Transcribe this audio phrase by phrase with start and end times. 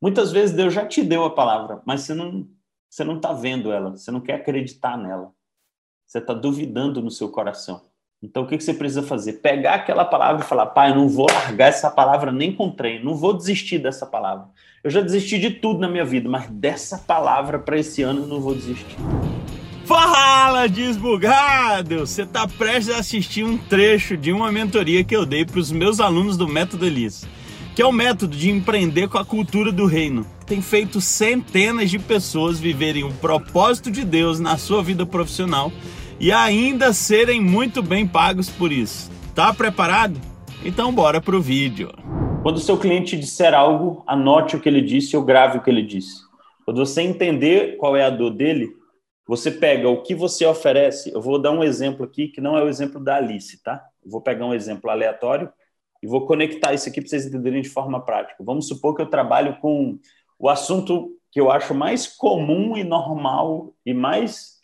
[0.00, 2.48] Muitas vezes Deus já te deu a palavra, mas você não
[2.88, 5.30] você não está vendo ela, você não quer acreditar nela.
[6.04, 7.80] Você está duvidando no seu coração.
[8.20, 9.34] Então, o que você precisa fazer?
[9.34, 13.02] Pegar aquela palavra e falar: Pai, eu não vou largar essa palavra nem com trem,
[13.02, 14.48] não vou desistir dessa palavra.
[14.82, 18.26] Eu já desisti de tudo na minha vida, mas dessa palavra para esse ano eu
[18.26, 18.96] não vou desistir.
[19.86, 22.00] Fala, desbugado!
[22.00, 25.70] Você está prestes a assistir um trecho de uma mentoria que eu dei para os
[25.70, 27.26] meus alunos do Método Elis
[27.74, 30.26] que é o método de empreender com a cultura do reino.
[30.46, 35.72] Tem feito centenas de pessoas viverem o propósito de Deus na sua vida profissional
[36.18, 39.10] e ainda serem muito bem pagos por isso.
[39.34, 40.20] Tá preparado?
[40.64, 41.92] Então bora pro vídeo.
[42.42, 45.70] Quando o seu cliente disser algo, anote o que ele disse ou grave o que
[45.70, 46.22] ele disse.
[46.64, 48.68] Quando você entender qual é a dor dele,
[49.26, 51.12] você pega o que você oferece.
[51.12, 53.82] Eu vou dar um exemplo aqui que não é o exemplo da Alice, tá?
[54.04, 55.48] Eu vou pegar um exemplo aleatório
[56.02, 58.42] e vou conectar isso aqui para vocês entenderem de forma prática.
[58.42, 59.98] Vamos supor que eu trabalho com
[60.38, 64.58] o assunto que eu acho mais comum e normal e mais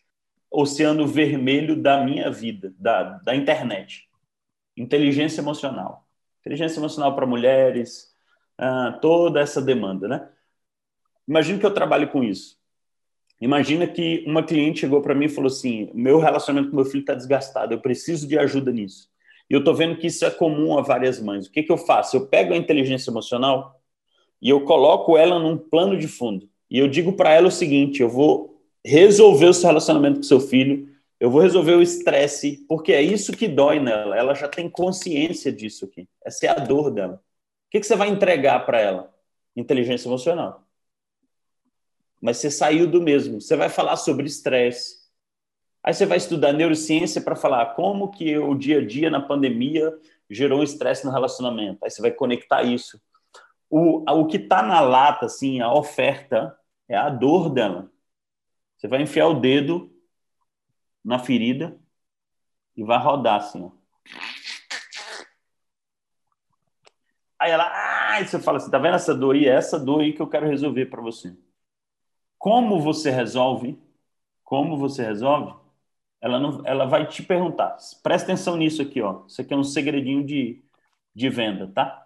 [0.51, 4.09] oceano vermelho da minha vida, da, da internet.
[4.77, 6.07] Inteligência emocional.
[6.41, 8.15] Inteligência emocional para mulheres,
[8.59, 10.29] ah, toda essa demanda, né?
[11.29, 12.57] Imagina que eu trabalho com isso.
[13.41, 17.01] Imagina que uma cliente chegou para mim e falou assim: meu relacionamento com meu filho
[17.01, 19.11] está desgastado, eu preciso de ajuda nisso.
[19.49, 21.47] E eu estou vendo que isso é comum a várias mães.
[21.47, 22.17] O que, que eu faço?
[22.17, 23.81] Eu pego a inteligência emocional
[24.43, 26.49] e eu coloco ela num plano de fundo.
[26.71, 30.41] E eu digo para ela o seguinte: eu vou resolver o seu relacionamento com seu
[30.41, 30.89] filho,
[31.19, 34.17] eu vou resolver o estresse, porque é isso que dói nela.
[34.17, 36.09] Ela já tem consciência disso aqui.
[36.25, 37.15] Essa é a dor dela.
[37.15, 39.15] O que, que você vai entregar para ela?
[39.57, 40.65] Inteligência emocional.
[42.21, 43.41] Mas você saiu do mesmo.
[43.41, 45.06] Você vai falar sobre estresse,
[45.87, 49.97] Aí você vai estudar neurociência para falar como que o dia a dia na pandemia
[50.29, 51.85] gerou estresse no relacionamento.
[51.85, 53.01] Aí você vai conectar isso.
[53.71, 57.89] O, o que está na lata, assim, a oferta, é a dor dela.
[58.77, 59.89] Você vai enfiar o dedo
[61.05, 61.79] na ferida
[62.77, 63.71] e vai rodar assim, ó.
[67.39, 69.47] Aí ela, ah, você fala assim, tá vendo essa dor aí?
[69.47, 71.37] É essa dor aí que eu quero resolver para você.
[72.37, 73.79] Como você resolve?
[74.43, 75.66] Como você resolve?
[76.27, 77.77] Ela, não, ela vai te perguntar.
[78.03, 79.23] Presta atenção nisso aqui, ó.
[79.29, 80.61] Isso aqui é um segredinho de,
[81.15, 82.05] de venda, tá?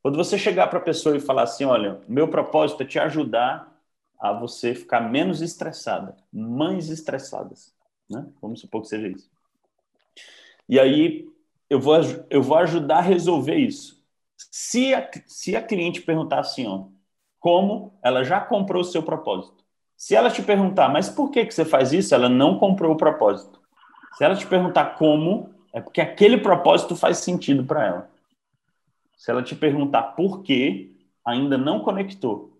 [0.00, 3.76] Quando você chegar para a pessoa e falar assim, olha, meu propósito é te ajudar
[4.20, 7.74] a você ficar menos estressada, mães estressadas,
[8.08, 8.24] né?
[8.40, 9.28] Vamos supor que seja isso.
[10.68, 11.28] E aí
[11.68, 11.96] eu vou,
[12.30, 14.00] eu vou ajudar a resolver isso.
[14.36, 16.86] Se a, se a cliente perguntar assim, ó,
[17.40, 19.63] como ela já comprou o seu propósito,
[20.04, 22.14] se ela te perguntar, mas por que, que você faz isso?
[22.14, 23.58] Ela não comprou o propósito.
[24.18, 28.10] Se ela te perguntar como, é porque aquele propósito faz sentido para ela.
[29.16, 30.94] Se ela te perguntar por que,
[31.24, 32.52] ainda não conectou.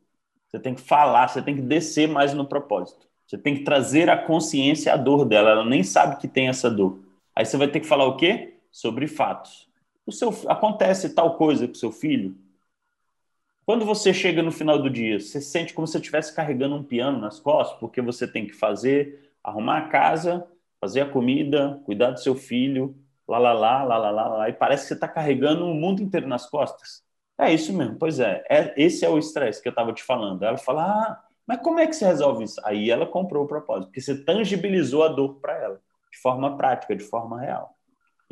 [0.49, 3.07] Você tem que falar, você tem que descer mais no propósito.
[3.27, 5.51] Você tem que trazer a consciência a dor dela.
[5.51, 6.99] Ela nem sabe que tem essa dor.
[7.37, 8.55] Aí você vai ter que falar o quê?
[8.73, 9.69] Sobre fatos.
[10.07, 12.35] O seu acontece tal coisa com seu filho,
[13.65, 17.19] quando você chega no final do dia, você sente como se estivesse carregando um piano
[17.19, 20.47] nas costas, porque você tem que fazer, arrumar a casa,
[20.81, 22.95] fazer a comida, cuidar do seu filho,
[23.27, 26.03] lá, lá, lá, lá, lá, lá, lá e parece que você está carregando o mundo
[26.03, 27.03] inteiro nas costas.
[27.39, 28.45] É isso mesmo, pois é.
[28.49, 30.43] é esse é o estresse que eu estava te falando.
[30.43, 32.61] Ela fala, ah, mas como é que você resolve isso?
[32.65, 35.81] Aí ela comprou o propósito, porque você tangibilizou a dor para ela,
[36.13, 37.74] de forma prática, de forma real.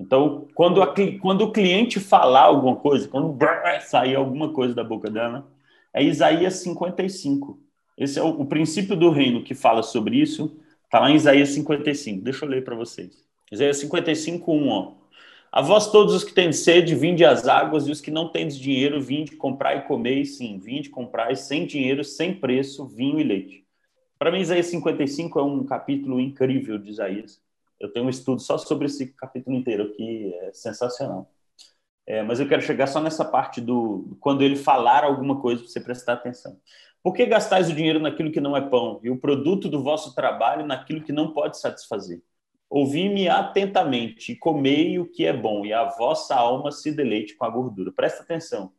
[0.03, 3.39] Então, quando, a, quando o cliente falar alguma coisa, quando
[3.83, 5.49] sair alguma coisa da boca dela,
[5.95, 7.61] é Isaías 55.
[7.97, 10.59] Esse é o, o princípio do reino que fala sobre isso.
[10.85, 12.25] Está lá em Isaías 55.
[12.25, 13.25] Deixa eu ler para vocês.
[13.53, 14.69] Isaías 55, 1.
[14.69, 14.93] Ó.
[15.53, 18.49] A vós todos os que têm sede, vinde às águas, e os que não têm
[18.49, 23.65] dinheiro, vinde comprar e comer, sim, vinde comprar sem dinheiro, sem preço, vinho e leite.
[24.19, 27.42] Para mim, Isaías 55 é um capítulo incrível de Isaías
[27.83, 31.31] eu tenho um estudo só sobre esse capítulo inteiro, que é sensacional.
[32.07, 35.71] É, mas eu quero chegar só nessa parte do quando ele falar alguma coisa para
[35.71, 36.59] você prestar atenção.
[37.03, 40.15] Por que gastais o dinheiro naquilo que não é pão e o produto do vosso
[40.15, 42.23] trabalho naquilo que não pode satisfazer?
[42.71, 47.45] Ouvi-me atentamente e comei o que é bom, e a vossa alma se deleite com
[47.45, 47.93] a gordura.
[47.93, 48.73] Presta atenção.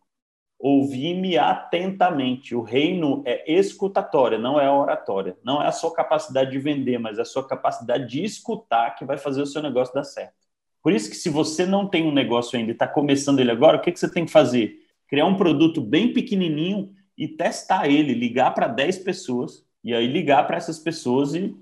[0.65, 2.55] Ouvi-me atentamente.
[2.55, 5.37] O reino é escutatória, não é oratória.
[5.43, 9.03] Não é a sua capacidade de vender, mas é a sua capacidade de escutar que
[9.03, 10.35] vai fazer o seu negócio dar certo.
[10.81, 13.75] Por isso que se você não tem um negócio ainda e está começando ele agora,
[13.75, 14.79] o que, que você tem que fazer?
[15.05, 20.47] Criar um produto bem pequenininho e testar ele, ligar para 10 pessoas e aí ligar
[20.47, 21.53] para essas pessoas e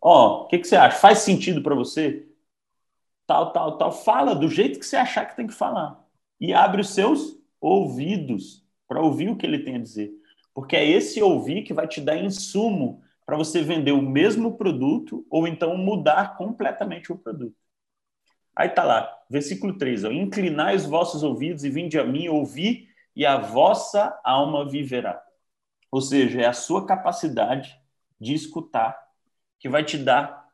[0.00, 0.98] ó, o que, que você acha?
[0.98, 2.26] Faz sentido para você?
[3.24, 3.92] Tal, tal, tal.
[3.92, 6.04] Fala do jeito que você achar que tem que falar.
[6.40, 10.12] E abre os seus ouvidos para ouvir o que ele tem a dizer.
[10.54, 15.26] Porque é esse ouvir que vai te dar insumo para você vender o mesmo produto
[15.28, 17.56] ou então mudar completamente o produto.
[18.54, 22.88] Aí tá lá, versículo 3, ó, inclinai os vossos ouvidos e vinde a mim ouvir
[23.14, 25.22] e a vossa alma viverá.
[25.90, 27.78] Ou seja, é a sua capacidade
[28.20, 28.98] de escutar
[29.58, 30.48] que vai te dar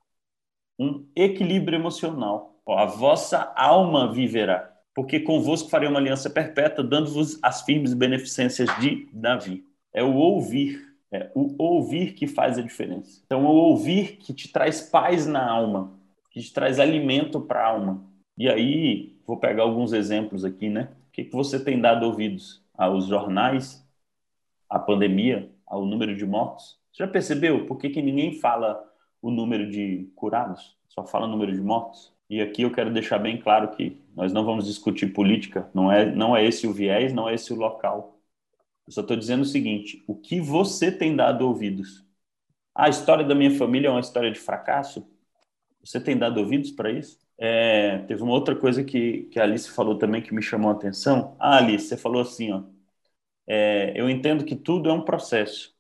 [0.79, 2.61] um equilíbrio emocional.
[2.67, 8.69] Ó, a vossa alma viverá, porque convosco farei uma aliança perpétua, dando-vos as firmes beneficências
[8.79, 9.65] de Davi.
[9.93, 10.81] É o ouvir,
[11.11, 13.23] é o ouvir que faz a diferença.
[13.25, 15.93] Então, o ouvir que te traz paz na alma,
[16.31, 18.05] que te traz alimento para a alma.
[18.37, 20.89] E aí, vou pegar alguns exemplos aqui, né?
[21.09, 22.63] O que, que você tem dado ouvidos?
[22.75, 23.87] Aos jornais,
[24.69, 26.79] à pandemia, ao número de mortos?
[26.93, 28.83] Você já percebeu por que, que ninguém fala
[29.21, 30.77] o número de curados?
[30.89, 32.13] Só fala o número de mortos?
[32.29, 36.15] E aqui eu quero deixar bem claro que nós não vamos discutir política, não é,
[36.15, 38.19] não é esse o viés, não é esse o local.
[38.87, 42.05] Eu só estou dizendo o seguinte: o que você tem dado ouvidos?
[42.75, 45.07] a história da minha família é uma história de fracasso?
[45.85, 47.19] Você tem dado ouvidos para isso?
[47.39, 50.75] É, teve uma outra coisa que, que a Alice falou também que me chamou a
[50.75, 51.37] atenção.
[51.39, 52.63] Ah, Alice, você falou assim, ó,
[53.47, 55.75] é, eu entendo que tudo é um processo,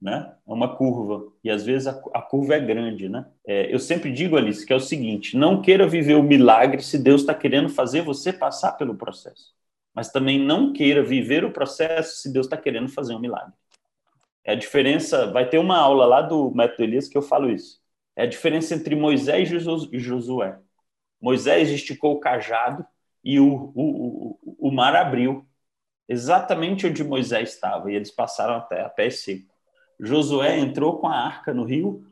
[0.00, 0.34] né?
[0.46, 3.26] É uma curva e às vezes a, a curva é grande, né?
[3.46, 6.98] É, eu sempre digo, Alice, que é o seguinte: não queira viver o milagre se
[6.98, 9.54] Deus está querendo fazer você passar pelo processo,
[9.94, 13.54] mas também não queira viver o processo se Deus está querendo fazer um milagre.
[14.44, 15.30] É a diferença.
[15.32, 17.80] Vai ter uma aula lá do método Elias que eu falo isso.
[18.14, 20.58] É a diferença entre Moisés e Josué.
[21.20, 22.86] Moisés esticou o cajado
[23.24, 25.44] e o, o, o, o mar abriu,
[26.08, 29.55] exatamente onde Moisés estava, e eles passaram até a pé seco.
[29.98, 32.04] Josué entrou com a arca no rio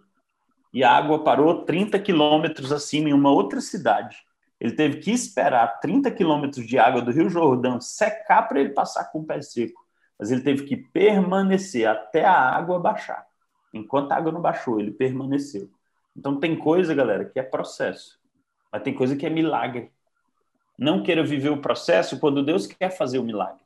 [0.72, 4.16] e a água parou 30 quilômetros acima, em uma outra cidade.
[4.60, 9.04] Ele teve que esperar 30 quilômetros de água do Rio Jordão secar para ele passar
[9.12, 9.84] com o pé seco.
[10.18, 13.26] Mas ele teve que permanecer até a água baixar.
[13.72, 15.68] Enquanto a água não baixou, ele permaneceu.
[16.16, 18.20] Então tem coisa, galera, que é processo,
[18.72, 19.90] mas tem coisa que é milagre.
[20.78, 23.60] Não queira viver o processo quando Deus quer fazer o milagre.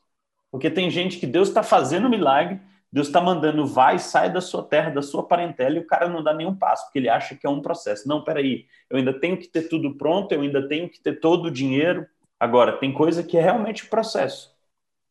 [0.51, 4.41] Porque tem gente que Deus está fazendo o milagre, Deus está mandando, vai, sai da
[4.41, 7.35] sua terra, da sua parentela, e o cara não dá nenhum passo, porque ele acha
[7.35, 8.09] que é um processo.
[8.09, 11.47] Não, peraí, eu ainda tenho que ter tudo pronto, eu ainda tenho que ter todo
[11.47, 12.07] o dinheiro.
[12.41, 14.55] Agora, tem coisa que é realmente processo,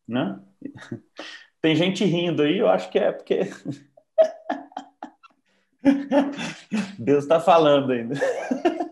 [0.06, 0.40] né?
[1.60, 3.40] Tem gente rindo aí, eu acho que é porque
[6.98, 8.14] Deus está falando ainda.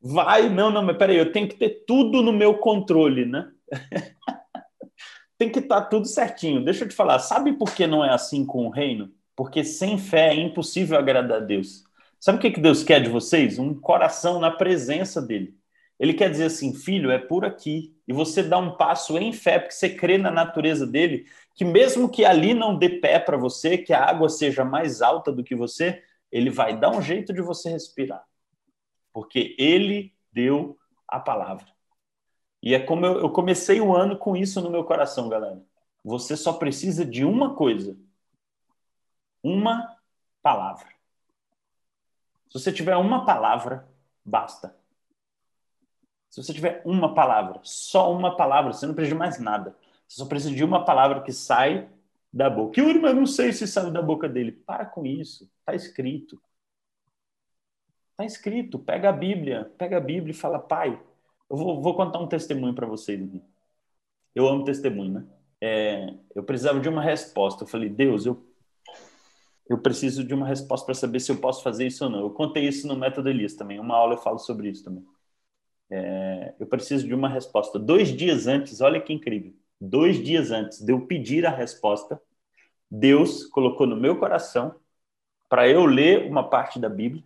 [0.00, 3.50] Vai, não, não, mas peraí, eu tenho que ter tudo no meu controle, né?
[5.38, 6.64] Tem que estar tá tudo certinho.
[6.64, 9.10] Deixa eu te falar, sabe por que não é assim com o reino?
[9.36, 11.84] Porque sem fé é impossível agradar a Deus.
[12.18, 13.58] Sabe o que Deus quer de vocês?
[13.58, 15.56] Um coração na presença dele.
[15.98, 17.96] Ele quer dizer assim, filho, é por aqui.
[18.06, 22.08] E você dá um passo em fé, porque você crê na natureza dele, que mesmo
[22.08, 25.54] que ali não dê pé para você, que a água seja mais alta do que
[25.54, 28.24] você, ele vai dar um jeito de você respirar.
[29.12, 30.76] Porque ele deu
[31.06, 31.77] a palavra.
[32.62, 35.62] E é como eu, eu comecei o ano com isso no meu coração, galera.
[36.04, 37.96] Você só precisa de uma coisa:
[39.42, 39.96] uma
[40.42, 40.88] palavra.
[42.48, 43.86] Se você tiver uma palavra,
[44.24, 44.74] basta.
[46.30, 49.76] Se você tiver uma palavra, só uma palavra, você não precisa de mais nada.
[50.06, 51.88] Você só precisa de uma palavra que sai
[52.32, 52.80] da boca.
[52.80, 54.52] Yuri, mas não sei se sai da boca dele.
[54.52, 55.50] Para com isso.
[55.60, 56.40] Está escrito.
[58.12, 58.78] Está escrito.
[58.78, 59.72] Pega a Bíblia.
[59.76, 61.00] Pega a Bíblia e fala, pai,
[61.50, 63.42] eu vou, vou contar um testemunho para vocês aqui.
[64.34, 65.26] Eu amo testemunho, né?
[65.60, 67.64] É, eu precisava de uma resposta.
[67.64, 68.42] Eu falei, Deus, eu,
[69.68, 72.20] eu preciso de uma resposta para saber se eu posso fazer isso ou não.
[72.20, 73.80] Eu contei isso no Método Elias também.
[73.80, 75.04] Uma aula eu falo sobre isso também.
[75.90, 77.78] É, eu preciso de uma resposta.
[77.78, 79.54] Dois dias antes, olha que incrível.
[79.80, 82.20] Dois dias antes de eu pedir a resposta,
[82.90, 84.74] Deus colocou no meu coração
[85.48, 87.24] para eu ler uma parte da Bíblia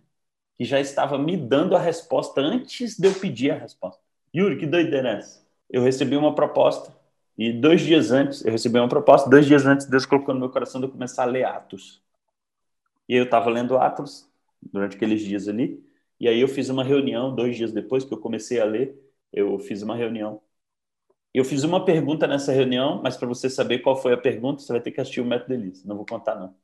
[0.55, 4.02] que já estava me dando a resposta antes de eu pedir a resposta.
[4.35, 5.45] Yuri, que doideira é essa?
[5.69, 6.95] Eu recebi uma proposta
[7.37, 10.49] e dois dias antes, eu recebi uma proposta, dois dias antes Deus colocou no meu
[10.49, 12.01] coração de eu começar a ler Atos.
[13.07, 14.29] E eu estava lendo Atos
[14.61, 15.83] durante aqueles dias ali,
[16.19, 18.95] e aí eu fiz uma reunião, dois dias depois que eu comecei a ler,
[19.31, 20.41] eu fiz uma reunião.
[21.33, 24.71] Eu fiz uma pergunta nessa reunião, mas para você saber qual foi a pergunta, você
[24.73, 25.87] vai ter que assistir o método Elise.
[25.87, 26.55] Não vou contar, não.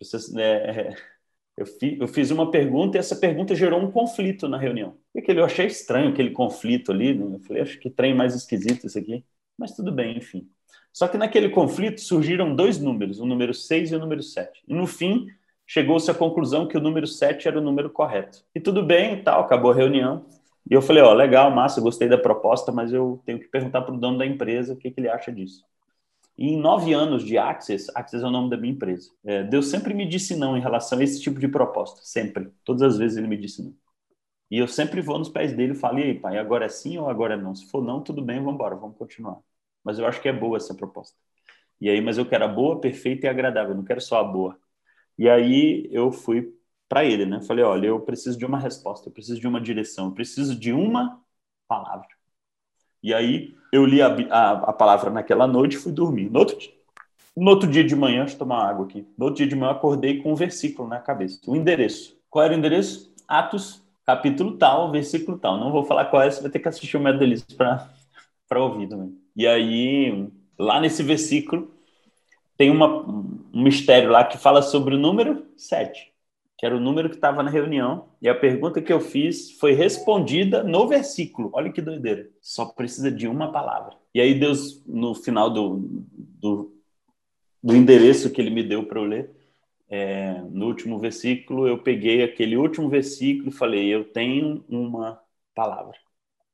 [0.00, 0.96] Você, é,
[1.56, 4.96] eu, fi, eu, fiz uma pergunta e essa pergunta gerou um conflito na reunião.
[5.14, 7.14] E aquele, eu achei estranho aquele conflito ali.
[7.14, 7.36] Né?
[7.36, 9.24] Eu falei, acho que trem mais esquisito isso aqui.
[9.58, 10.48] Mas tudo bem, enfim.
[10.92, 14.62] Só que naquele conflito surgiram dois números, o número 6 e o número 7.
[14.66, 15.26] E no fim,
[15.66, 18.44] chegou-se à conclusão que o número 7 era o número correto.
[18.54, 20.26] E tudo bem tal, acabou a reunião.
[20.70, 23.94] E eu falei, ó, legal, massa, gostei da proposta, mas eu tenho que perguntar para
[23.94, 25.64] o dono da empresa o que, que ele acha disso.
[26.36, 29.66] E em nove anos de Access, Access é o nome da minha empresa, é, Deus
[29.68, 32.50] sempre me disse não em relação a esse tipo de proposta, sempre.
[32.64, 33.74] Todas as vezes ele me disse não.
[34.50, 36.98] E eu sempre vou nos pés dele e falo, e aí, pai, agora é sim
[36.98, 37.54] ou agora é não?
[37.54, 39.38] Se for não, tudo bem, vamos embora, vamos continuar.
[39.84, 41.16] Mas eu acho que é boa essa proposta.
[41.80, 44.58] E aí, mas eu quero a boa, perfeita e agradável, não quero só a boa.
[45.18, 46.54] E aí eu fui
[46.88, 47.42] para ele, né?
[47.42, 50.72] Falei, olha, eu preciso de uma resposta, eu preciso de uma direção, eu preciso de
[50.72, 51.22] uma
[51.68, 52.08] palavra.
[53.02, 56.30] E aí eu li a, a, a palavra naquela noite e fui dormir.
[56.30, 56.56] No outro,
[57.34, 59.06] no outro dia de manhã, deixa eu tomar água aqui.
[59.16, 62.16] No outro dia de manhã eu acordei com um versículo na cabeça, o um endereço.
[62.28, 63.10] Qual era o endereço?
[63.26, 65.58] Atos, capítulo tal, versículo tal.
[65.58, 67.88] Não vou falar qual é, você vai ter que assistir o Medelice para
[68.62, 69.18] ouvir também.
[69.34, 71.72] E aí, lá nesse versículo,
[72.56, 76.11] tem uma, um mistério lá que fala sobre o número 7
[76.62, 79.72] que era o número que estava na reunião, e a pergunta que eu fiz foi
[79.72, 81.50] respondida no versículo.
[81.52, 82.30] Olha que doideira.
[82.40, 83.96] Só precisa de uma palavra.
[84.14, 86.04] E aí Deus, no final do,
[86.38, 86.72] do,
[87.60, 89.30] do endereço que ele me deu para eu ler,
[89.90, 95.20] é, no último versículo, eu peguei aquele último versículo e falei: Eu tenho uma
[95.56, 95.98] palavra.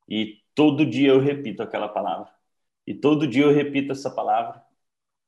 [0.09, 2.31] E todo dia eu repito aquela palavra.
[2.87, 4.63] E todo dia eu repito essa palavra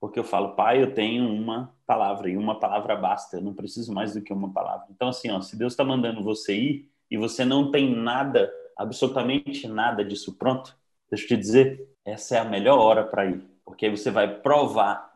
[0.01, 3.93] porque eu falo, pai, eu tenho uma palavra e uma palavra basta, eu não preciso
[3.93, 4.87] mais do que uma palavra.
[4.91, 9.69] Então, assim, ó, se Deus está mandando você ir e você não tem nada, absolutamente
[9.69, 10.75] nada disso pronto,
[11.11, 14.41] deixa eu te dizer, essa é a melhor hora para ir, porque aí você vai
[14.41, 15.13] provar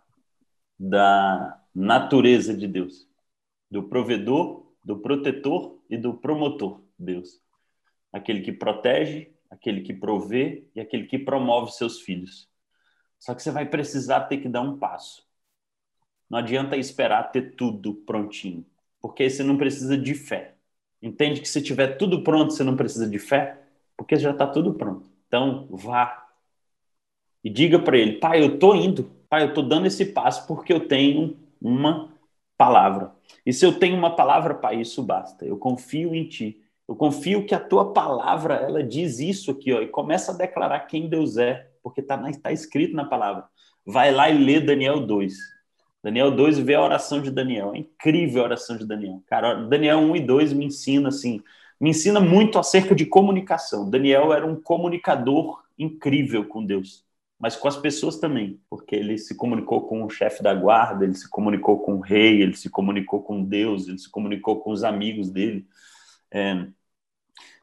[0.79, 3.09] da natureza de Deus,
[3.71, 7.41] do provedor, do protetor e do promotor, Deus.
[8.13, 12.49] Aquele que protege, aquele que provê e aquele que promove seus filhos.
[13.25, 15.27] Só que você vai precisar ter que dar um passo.
[16.29, 18.67] Não adianta esperar ter tudo prontinho,
[19.01, 20.57] porque você não precisa de fé.
[21.01, 23.63] Entende que se tiver tudo pronto, você não precisa de fé?
[23.97, 25.09] Porque já está tudo pronto.
[25.27, 26.29] Então, vá.
[27.43, 29.11] E diga para ele: Pai, eu estou indo.
[29.27, 32.13] Pai, eu estou dando esse passo porque eu tenho uma
[32.59, 33.11] palavra.
[33.47, 35.47] E se eu tenho uma palavra, Pai, isso basta.
[35.47, 36.63] Eu confio em Ti.
[36.87, 40.81] Eu confio que a Tua palavra, ela diz isso aqui, ó, e começa a declarar
[40.81, 43.45] quem Deus é porque está tá escrito na palavra.
[43.85, 45.35] Vai lá e lê Daniel 2.
[46.03, 47.75] Daniel 2 e vê a oração de Daniel.
[47.75, 49.23] É incrível a oração de Daniel.
[49.27, 51.43] Cara, Daniel 1 e 2 me ensina assim,
[51.81, 53.89] me ensina muito acerca de comunicação.
[53.89, 57.05] Daniel era um comunicador incrível com Deus,
[57.39, 61.15] mas com as pessoas também, porque ele se comunicou com o chefe da guarda, ele
[61.15, 64.85] se comunicou com o rei, ele se comunicou com Deus, ele se comunicou com os
[64.85, 65.67] amigos dele.
[66.31, 66.67] É,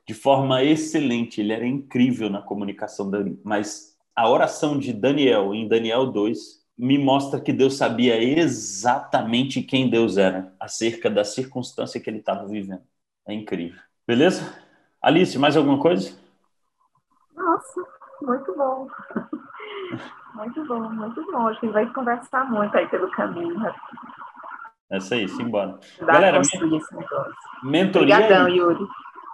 [0.08, 3.10] de forma excelente, ele era incrível na comunicação
[3.44, 9.90] mas a oração de Daniel, em Daniel 2, me mostra que Deus sabia exatamente quem
[9.90, 12.84] Deus era, acerca da circunstância que ele estava vivendo.
[13.28, 13.80] É incrível.
[14.08, 14.56] Beleza?
[15.02, 16.18] Alice, mais alguma coisa?
[17.36, 17.82] Nossa,
[18.22, 18.88] muito bom.
[20.34, 21.48] Muito bom, muito bom.
[21.50, 23.60] Acho que vai conversar muito aí pelo caminho.
[24.90, 25.78] É isso aí, simbora.
[26.00, 26.42] Galera,
[27.62, 28.16] mentoria.
[28.16, 28.88] Obrigadão, Yuri.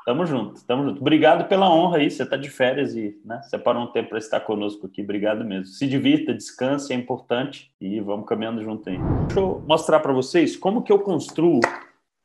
[0.07, 1.01] Tamo junto, tamo junto.
[1.01, 2.09] Obrigado pela honra aí.
[2.09, 5.01] Você está de férias e né, separou um tempo para estar conosco aqui.
[5.01, 5.65] Obrigado mesmo.
[5.65, 8.97] Se divirta, descanse, é importante e vamos caminhando junto aí.
[9.25, 11.59] Deixa eu mostrar para vocês como que eu construo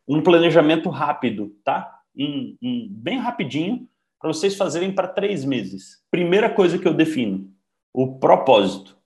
[0.07, 2.03] um planejamento rápido, tá?
[2.17, 3.89] Em, em bem rapidinho,
[4.21, 6.05] para vocês fazerem para três meses.
[6.09, 7.51] Primeira coisa que eu defino:
[7.93, 8.97] o propósito.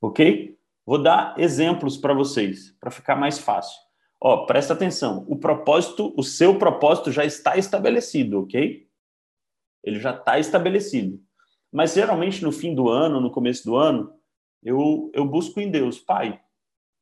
[0.00, 0.56] Ok?
[0.86, 3.78] Vou dar exemplos para vocês, para ficar mais fácil.
[4.24, 8.88] Ó, presta atenção, o propósito, o seu propósito já está estabelecido, ok?
[9.82, 11.20] Ele já está estabelecido.
[11.72, 14.14] Mas geralmente no fim do ano, no começo do ano,
[14.62, 16.40] eu, eu busco em Deus, Pai,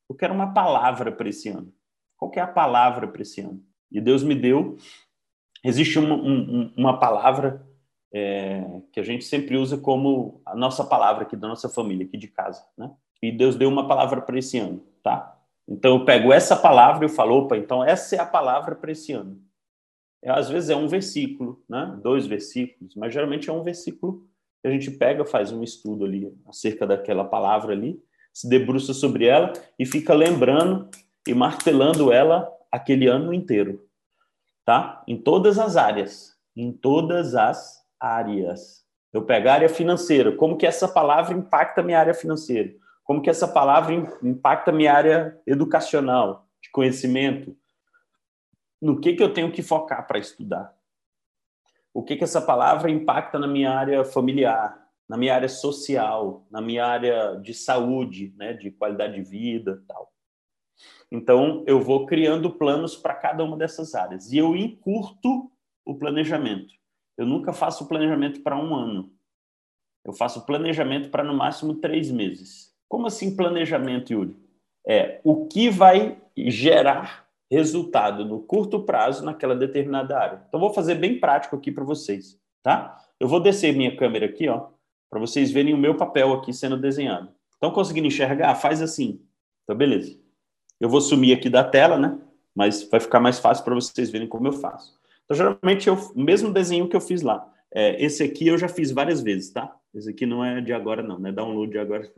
[0.08, 1.70] eu quero uma palavra para esse ano.
[2.16, 3.62] Qual é a palavra para esse ano?
[3.92, 4.78] E Deus me deu.
[5.62, 7.68] Existe uma, um, uma palavra
[8.14, 12.16] é, que a gente sempre usa como a nossa palavra aqui da nossa família, aqui
[12.16, 12.90] de casa, né?
[13.22, 15.38] E Deus deu uma palavra para esse ano, tá?
[15.70, 18.90] Então eu pego essa palavra e eu falo, opa, então essa é a palavra para
[18.90, 19.40] esse ano.
[20.22, 21.96] É, às vezes é um versículo, né?
[22.02, 24.28] dois versículos, mas geralmente é um versículo
[24.60, 29.26] que a gente pega, faz um estudo ali acerca daquela palavra ali, se debruça sobre
[29.26, 30.90] ela e fica lembrando
[31.26, 33.88] e martelando ela aquele ano inteiro,
[34.64, 35.02] tá?
[35.06, 38.84] Em todas as áreas, em todas as áreas.
[39.12, 42.74] Eu pego a área financeira, como que essa palavra impacta a minha área financeira?
[43.10, 47.56] Como que essa palavra impacta minha área educacional, de conhecimento,
[48.80, 50.72] no que, que eu tenho que focar para estudar.
[51.92, 56.60] O que, que essa palavra impacta na minha área familiar, na minha área social, na
[56.60, 60.12] minha área de saúde, né, de qualidade de vida tal.
[61.10, 64.32] Então, eu vou criando planos para cada uma dessas áreas.
[64.32, 65.50] E eu encurto
[65.84, 66.72] o planejamento.
[67.18, 69.12] Eu nunca faço planejamento para um ano.
[70.04, 74.36] Eu faço planejamento para no máximo três meses Como assim planejamento, Yuri?
[74.84, 80.42] É o que vai gerar resultado no curto prazo naquela determinada área.
[80.48, 82.98] Então, vou fazer bem prático aqui para vocês, tá?
[83.20, 84.70] Eu vou descer minha câmera aqui, ó,
[85.08, 87.30] para vocês verem o meu papel aqui sendo desenhado.
[87.56, 88.56] Então, conseguindo enxergar?
[88.56, 89.20] Faz assim.
[89.62, 90.18] Então, beleza.
[90.80, 92.18] Eu vou sumir aqui da tela, né?
[92.52, 94.98] Mas vai ficar mais fácil para vocês verem como eu faço.
[95.24, 97.48] Então, geralmente, eu, o mesmo desenho que eu fiz lá.
[97.72, 99.76] É, esse aqui eu já fiz várias vezes, tá?
[99.94, 102.10] Esse aqui não é de agora, não, não é download de agora.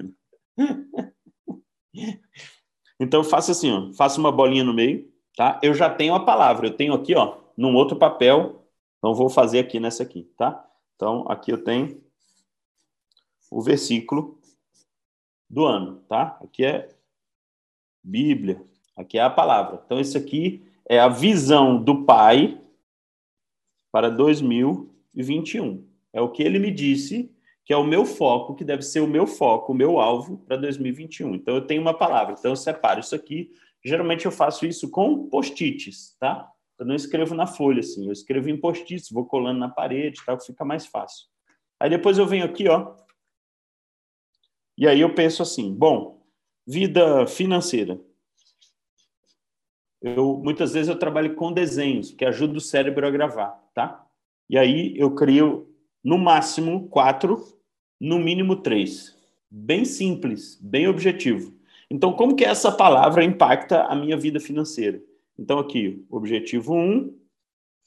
[3.00, 3.92] Então, eu faço assim, ó.
[3.92, 5.61] Faço uma bolinha no meio, tá?
[5.62, 6.66] Eu já tenho a palavra.
[6.66, 8.66] Eu tenho aqui, ó, num outro papel.
[8.99, 10.68] Então, vou fazer aqui nessa aqui, tá?
[10.97, 12.00] Então, aqui eu tenho
[13.50, 14.38] o versículo
[15.49, 16.38] do ano, tá?
[16.42, 16.88] Aqui é
[18.02, 18.64] Bíblia,
[18.97, 19.82] aqui é a palavra.
[19.85, 22.61] Então, isso aqui é a visão do Pai
[23.90, 25.87] para 2021.
[26.12, 27.32] É o que ele me disse
[27.64, 30.57] que é o meu foco, que deve ser o meu foco, o meu alvo para
[30.57, 31.35] 2021.
[31.35, 32.35] Então, eu tenho uma palavra.
[32.38, 33.50] Então, eu separo isso aqui.
[33.85, 36.49] Geralmente, eu faço isso com post-its, tá?
[36.78, 38.07] Eu não escrevo na folha, assim.
[38.07, 41.26] Eu escrevo em post-its, vou colando na parede, tal, fica mais fácil.
[41.78, 42.95] Aí, depois eu venho aqui, ó.
[44.76, 46.23] E aí eu penso assim, bom,
[46.66, 48.00] vida financeira.
[50.00, 54.04] Eu, muitas vezes eu trabalho com desenhos, que ajuda o cérebro a gravar, tá?
[54.50, 55.72] E aí eu crio,
[56.02, 57.44] no máximo, quatro,
[58.00, 59.16] no mínimo três.
[59.50, 61.54] Bem simples, bem objetivo.
[61.90, 65.02] Então, como que essa palavra impacta a minha vida financeira?
[65.38, 67.14] Então, aqui, objetivo 1, um,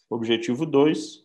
[0.09, 1.23] objetivo 2,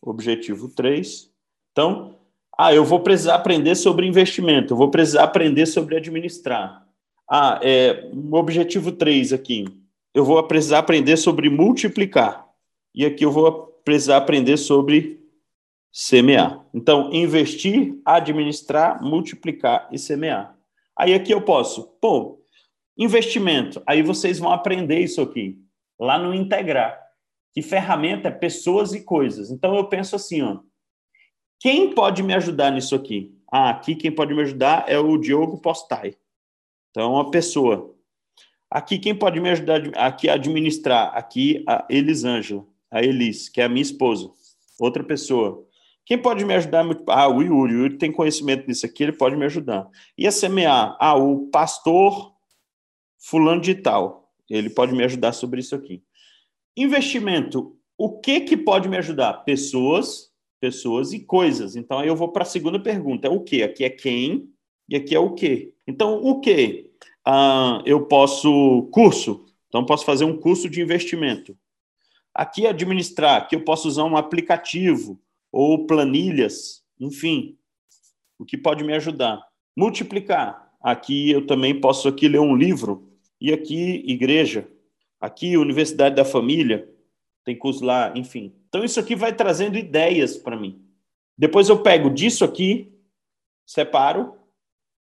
[0.00, 1.30] objetivo 3.
[1.72, 2.18] Então,
[2.56, 6.86] ah, eu vou precisar aprender sobre investimento, eu vou precisar aprender sobre administrar.
[7.28, 9.64] Ah, é, objetivo 3 aqui,
[10.14, 12.46] eu vou precisar aprender sobre multiplicar.
[12.94, 15.21] E aqui eu vou precisar aprender sobre
[15.92, 16.64] semear.
[16.72, 20.56] Então, investir, administrar, multiplicar e semear.
[20.96, 22.40] Aí aqui eu posso, pô,
[22.96, 23.82] investimento.
[23.86, 25.58] Aí vocês vão aprender isso aqui,
[26.00, 26.98] lá no integrar.
[27.52, 29.50] Que ferramenta é pessoas e coisas.
[29.50, 30.60] Então eu penso assim, ó,
[31.60, 33.38] quem pode me ajudar nisso aqui?
[33.52, 36.16] Ah, aqui quem pode me ajudar é o Diogo Postai.
[36.90, 37.94] Então, uma pessoa.
[38.70, 41.14] Aqui quem pode me ajudar aqui administrar?
[41.14, 44.30] Aqui a Elisângela, a Elis, que é a minha esposa.
[44.80, 45.66] Outra pessoa.
[46.12, 46.84] Quem pode me ajudar?
[47.08, 47.74] Ah, o Yuri.
[47.74, 49.88] O Yuri tem conhecimento nisso aqui, ele pode me ajudar.
[50.18, 50.94] E a semear?
[51.00, 52.34] Ah, o pastor
[53.18, 54.30] fulano de tal.
[54.50, 56.02] Ele pode me ajudar sobre isso aqui.
[56.76, 57.78] Investimento.
[57.96, 59.32] O que que pode me ajudar?
[59.44, 61.76] Pessoas, pessoas e coisas.
[61.76, 63.62] Então, aí eu vou para a segunda pergunta: é o que?
[63.62, 64.50] Aqui é quem
[64.86, 65.72] e aqui é o que.
[65.86, 66.90] Então, o que?
[67.24, 68.86] Ah, eu posso.
[68.92, 69.46] Curso.
[69.68, 71.56] Então, posso fazer um curso de investimento.
[72.34, 73.36] Aqui, administrar.
[73.40, 75.18] Aqui eu posso usar um aplicativo
[75.52, 77.58] ou planilhas, enfim.
[78.38, 79.46] O que pode me ajudar?
[79.76, 80.72] Multiplicar.
[80.80, 83.12] Aqui eu também posso aqui ler um livro.
[83.38, 84.66] E aqui, igreja.
[85.20, 86.88] Aqui, Universidade da Família.
[87.44, 88.54] Tem curso lá, enfim.
[88.68, 90.82] Então, isso aqui vai trazendo ideias para mim.
[91.36, 92.92] Depois eu pego disso aqui,
[93.66, 94.34] separo.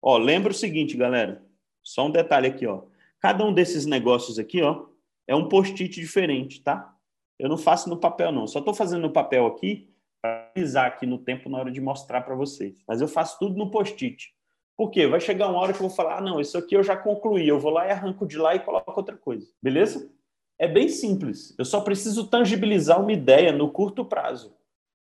[0.02, 1.46] Ó, lembra o seguinte, galera.
[1.84, 2.84] Só um detalhe aqui, ó.
[3.20, 4.86] Cada um desses negócios aqui, ó,
[5.28, 6.96] é um post-it diferente, tá?
[7.38, 8.48] Eu não faço no papel, não.
[8.48, 9.90] Só estou fazendo no papel aqui
[10.24, 12.82] avisar aqui no tempo na hora de mostrar para vocês.
[12.88, 14.34] Mas eu faço tudo no post-it.
[14.76, 15.08] Por quê?
[15.08, 17.48] Vai chegar uma hora que eu vou falar, ah, não, isso aqui eu já concluí.
[17.48, 19.48] Eu vou lá e arranco de lá e coloco outra coisa.
[19.62, 20.10] Beleza?
[20.58, 21.56] É bem simples.
[21.58, 24.56] Eu só preciso tangibilizar uma ideia no curto prazo.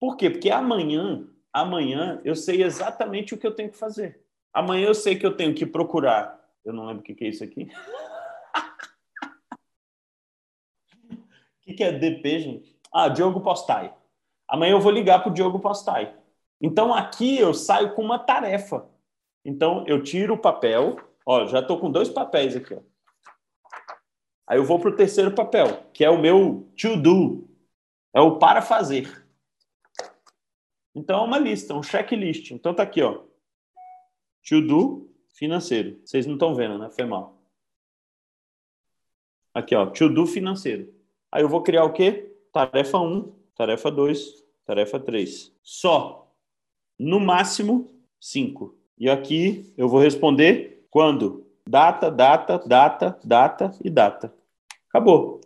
[0.00, 0.30] Por quê?
[0.30, 4.20] Porque amanhã, amanhã eu sei exatamente o que eu tenho que fazer.
[4.52, 6.38] Amanhã eu sei que eu tenho que procurar.
[6.64, 7.68] Eu não lembro o que é isso aqui.
[11.64, 12.76] O que é DP, gente?
[12.92, 13.94] Ah, Diogo Postai.
[14.52, 16.14] Amanhã eu vou ligar para o Diogo Postai.
[16.60, 18.86] Então aqui eu saio com uma tarefa.
[19.42, 20.96] Então eu tiro o papel.
[21.24, 22.74] Ó, já estou com dois papéis aqui.
[22.74, 22.80] Ó.
[24.46, 27.48] Aí eu vou para o terceiro papel, que é o meu to do,
[28.14, 29.24] é o para fazer.
[30.94, 32.50] Então é uma lista, um checklist.
[32.50, 33.22] Então tá aqui, ó.
[34.46, 35.98] To do financeiro.
[36.04, 36.90] Vocês não estão vendo, né?
[36.90, 37.42] Foi mal.
[39.54, 40.92] Aqui, ó, to do financeiro.
[41.30, 42.36] Aí eu vou criar o quê?
[42.52, 45.52] Tarefa 1, tarefa 2, tarefa 3.
[45.62, 46.32] Só.
[46.98, 48.74] No máximo 5.
[48.98, 51.46] E aqui eu vou responder quando?
[51.66, 54.32] Data, data, data, data e data.
[54.88, 55.40] Acabou.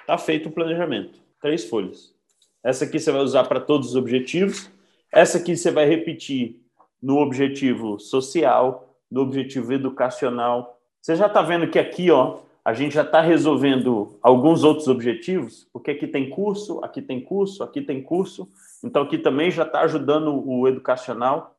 [0.00, 1.20] Está feito o planejamento.
[1.40, 2.14] Três folhas.
[2.62, 4.70] Essa aqui você vai usar para todos os objetivos.
[5.12, 6.60] Essa aqui você vai repetir
[7.02, 10.78] no objetivo social, no objetivo educacional.
[11.00, 15.66] Você já está vendo que aqui, ó, a gente já está resolvendo alguns outros objetivos,
[15.72, 18.46] porque aqui tem curso, aqui tem curso, aqui tem curso.
[18.84, 21.58] Então aqui também já está ajudando o educacional.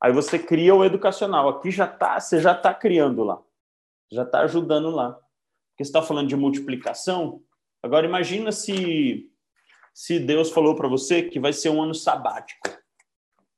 [0.00, 1.48] Aí você cria o educacional.
[1.48, 3.42] Aqui já tá, você já está criando lá.
[4.12, 5.14] Já está ajudando lá.
[5.70, 7.42] Porque você está falando de multiplicação.
[7.82, 9.28] Agora imagina se
[9.92, 12.68] se Deus falou para você que vai ser um ano sabático.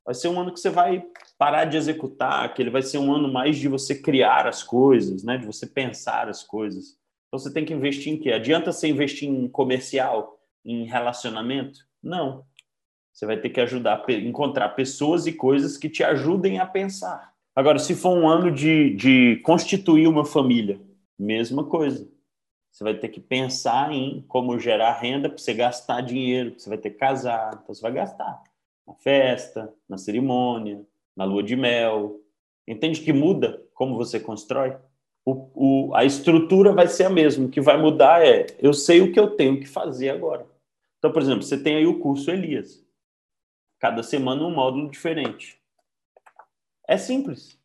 [0.05, 1.03] Vai ser um ano que você vai
[1.37, 5.23] parar de executar, que ele vai ser um ano mais de você criar as coisas,
[5.23, 5.37] né?
[5.37, 6.97] De você pensar as coisas.
[7.27, 8.31] Então você tem que investir em quê?
[8.31, 11.79] Adianta você investir em comercial, em relacionamento?
[12.01, 12.43] Não.
[13.13, 17.31] Você vai ter que ajudar a encontrar pessoas e coisas que te ajudem a pensar.
[17.55, 20.79] Agora, se for um ano de, de constituir uma família,
[21.17, 22.09] mesma coisa.
[22.71, 26.77] Você vai ter que pensar em como gerar renda para você gastar dinheiro, você vai
[26.77, 28.41] ter que casar, então você vai gastar
[28.91, 32.19] na festa, na cerimônia, na lua de mel.
[32.67, 34.77] Entende que muda como você constrói?
[35.25, 37.45] O, o, a estrutura vai ser a mesma.
[37.45, 40.45] O que vai mudar é eu sei o que eu tenho que fazer agora.
[40.97, 42.85] Então, por exemplo, você tem aí o curso Elias.
[43.79, 45.59] Cada semana um módulo diferente.
[46.87, 47.59] É simples.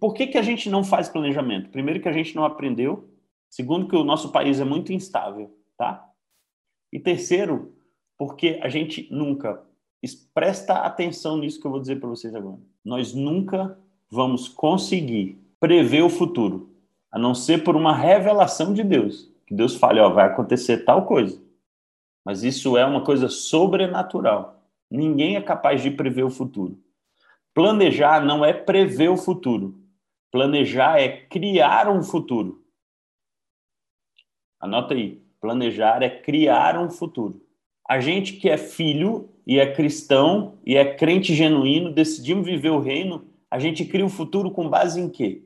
[0.00, 1.70] Por que, que a gente não faz planejamento?
[1.70, 3.08] Primeiro que a gente não aprendeu.
[3.48, 6.10] Segundo que o nosso país é muito instável, tá?
[6.92, 7.76] E terceiro,
[8.18, 9.64] porque a gente nunca
[10.12, 12.58] presta atenção nisso que eu vou dizer para vocês agora.
[12.84, 13.78] Nós nunca
[14.10, 16.70] vamos conseguir prever o futuro,
[17.10, 19.32] a não ser por uma revelação de Deus.
[19.46, 21.40] Que Deus fale, ó, vai acontecer tal coisa.
[22.24, 24.62] Mas isso é uma coisa sobrenatural.
[24.90, 26.78] Ninguém é capaz de prever o futuro.
[27.52, 29.78] Planejar não é prever o futuro.
[30.30, 32.64] Planejar é criar um futuro.
[34.58, 35.22] Anota aí.
[35.40, 37.40] Planejar é criar um futuro.
[37.86, 42.80] A gente que é filho e é cristão e é crente genuíno, decidimos viver o
[42.80, 45.44] reino, a gente cria um futuro com base em quê?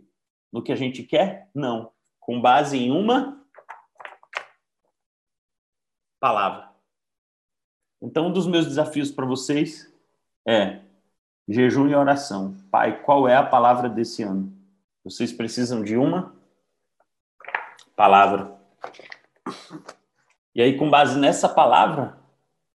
[0.52, 1.50] No que a gente quer?
[1.54, 1.92] Não.
[2.20, 3.44] Com base em uma
[6.20, 6.70] palavra.
[8.00, 9.92] Então, um dos meus desafios para vocês
[10.46, 10.80] é
[11.48, 12.56] jejum e oração.
[12.70, 14.52] Pai, qual é a palavra desse ano?
[15.04, 16.34] Vocês precisam de uma
[17.96, 18.56] palavra.
[20.54, 22.17] E aí, com base nessa palavra,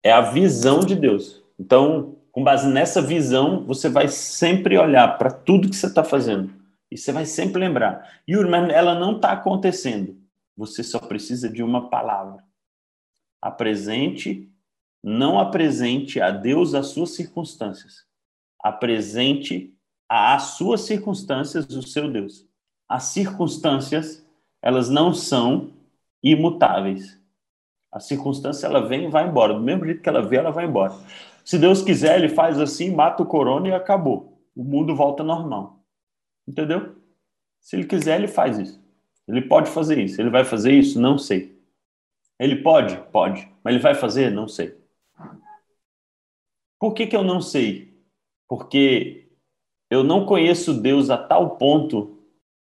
[0.04, 1.44] é a visão de Deus.
[1.60, 6.54] Então, com base nessa visão, você vai sempre olhar para tudo que você está fazendo.
[6.90, 8.22] E você vai sempre lembrar.
[8.28, 10.18] Yuri, mas ela não está acontecendo.
[10.58, 12.44] Você só precisa de uma palavra.
[13.42, 14.52] Apresente
[15.04, 18.06] não apresente a Deus as suas circunstâncias.
[18.60, 19.76] Apresente
[20.08, 22.48] às suas circunstâncias o seu Deus.
[22.88, 24.26] As circunstâncias,
[24.62, 25.72] elas não são
[26.22, 27.20] imutáveis.
[27.92, 29.54] A circunstância, ela vem e vai embora.
[29.54, 30.94] Do mesmo jeito que ela veio, ela vai embora.
[31.44, 34.40] Se Deus quiser, ele faz assim, mata o corona e acabou.
[34.56, 35.80] O mundo volta normal.
[36.48, 36.96] Entendeu?
[37.60, 38.82] Se ele quiser, ele faz isso.
[39.28, 40.22] Ele pode fazer isso.
[40.22, 41.00] Ele vai fazer isso?
[41.00, 41.60] Não sei.
[42.40, 42.98] Ele pode?
[43.12, 43.48] Pode.
[43.64, 44.32] Mas ele vai fazer?
[44.32, 44.76] Não sei.
[46.80, 47.94] Por que, que eu não sei?
[48.48, 49.30] Porque
[49.90, 52.18] eu não conheço Deus a tal ponto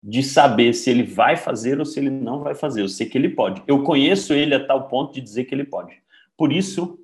[0.07, 2.83] de saber se ele vai fazer ou se ele não vai fazer.
[2.83, 3.63] Eu sei que ele pode.
[3.67, 5.99] Eu conheço ele a tal ponto de dizer que ele pode.
[6.37, 6.99] Por isso,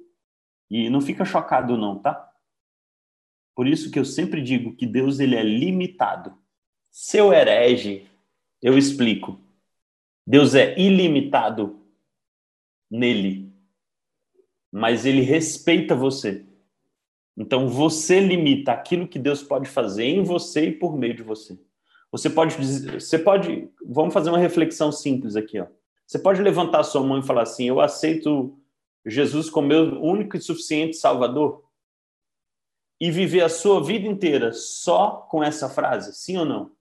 [0.70, 2.30] e não fica chocado não, tá?
[3.56, 6.36] Por isso que eu sempre digo que Deus ele é limitado.
[6.90, 8.06] Seu herege,
[8.60, 9.40] eu explico.
[10.26, 11.80] Deus é ilimitado
[12.90, 13.50] nele,
[14.70, 16.44] mas ele respeita você.
[17.34, 21.58] Então você limita aquilo que Deus pode fazer em você e por meio de você.
[22.12, 25.66] Você pode você pode, vamos fazer uma reflexão simples aqui, ó.
[26.06, 28.58] Você pode levantar sua mão e falar assim: "Eu aceito
[29.06, 31.64] Jesus como meu único e suficiente Salvador"?
[33.00, 36.12] E viver a sua vida inteira só com essa frase?
[36.14, 36.72] Sim ou não?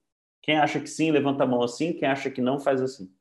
[0.41, 3.13] Quem acha que sim, levanta a mão assim, quem acha que não, faz assim.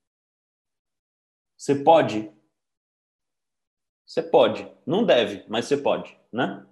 [1.57, 2.33] Você pode?
[4.07, 4.66] Você pode.
[4.87, 6.66] Não deve, mas você pode, né?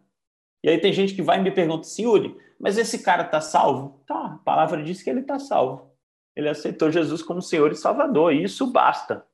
[0.63, 4.03] E aí tem gente que vai e me pergunta Yuri, mas esse cara está salvo?
[4.07, 5.95] Tá, a palavra diz que ele está salvo.
[6.35, 9.27] Ele aceitou Jesus como Senhor e Salvador, e isso basta.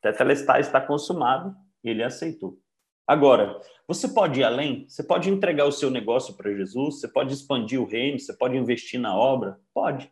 [0.00, 2.58] Tetelestai está consumado, ele aceitou.
[3.06, 4.88] Agora, você pode ir além?
[4.88, 7.00] Você pode entregar o seu negócio para Jesus?
[7.00, 8.18] Você pode expandir o reino?
[8.18, 9.60] Você pode investir na obra?
[9.74, 10.10] Pode.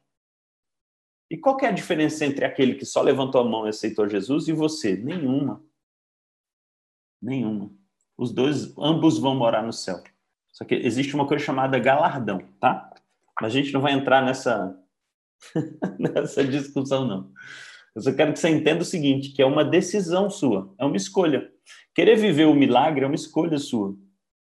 [1.30, 4.48] E qual é a diferença entre aquele que só levantou a mão e aceitou Jesus
[4.48, 4.96] e você?
[4.96, 5.64] Nenhuma.
[7.20, 7.70] Nenhuma.
[8.18, 10.02] Os dois, ambos vão morar no céu.
[10.52, 12.92] Só que existe uma coisa chamada galardão, tá?
[13.40, 14.78] Mas a gente não vai entrar nessa,
[15.98, 17.32] nessa discussão, não.
[17.94, 20.96] Eu só quero que você entenda o seguinte, que é uma decisão sua, é uma
[20.96, 21.50] escolha.
[21.94, 23.96] Querer viver o milagre é uma escolha sua.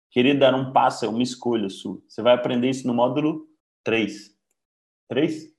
[0.10, 2.02] Querer dar um passo é uma escolha sua.
[2.08, 3.48] Você vai aprender isso no módulo
[3.84, 4.32] 3.
[5.10, 5.54] 3?